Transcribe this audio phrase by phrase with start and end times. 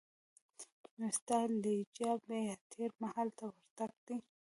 [0.97, 2.11] نو ستالجیا
[2.47, 4.15] یا تېر مهال ته ورتګ ده.